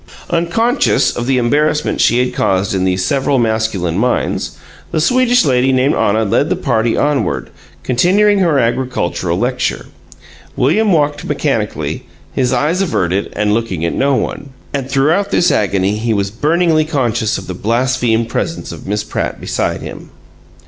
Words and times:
Unconscious 0.31 1.15
of 1.15 1.27
the 1.27 1.37
embarrassment 1.37 2.01
she 2.01 2.17
had 2.17 2.33
caused 2.33 2.73
in 2.73 2.85
these 2.85 3.05
several 3.05 3.37
masculine 3.37 3.99
minds, 3.99 4.57
the 4.89 4.99
Swedish 4.99 5.45
lady 5.45 5.71
named 5.71 5.93
Anna 5.93 6.25
led 6.25 6.49
the 6.49 6.55
party 6.55 6.97
onward, 6.97 7.51
continuing 7.83 8.39
her 8.39 8.57
agricultural 8.57 9.37
lecture. 9.37 9.85
William 10.55 10.91
walked 10.91 11.23
mechanically, 11.25 12.07
his 12.33 12.51
eyes 12.51 12.81
averted 12.81 13.31
and 13.35 13.53
looking 13.53 13.85
at 13.85 13.93
no 13.93 14.15
one. 14.15 14.49
And 14.73 14.89
throughout 14.89 15.29
this 15.29 15.51
agony 15.51 15.97
he 15.97 16.15
was 16.15 16.31
burningly 16.31 16.83
conscious 16.85 17.37
of 17.37 17.45
the 17.45 17.53
blasphemed 17.53 18.27
presence 18.27 18.71
of 18.71 18.87
Miss 18.87 19.03
Pratt 19.03 19.39
beside 19.39 19.83
him. 19.83 20.09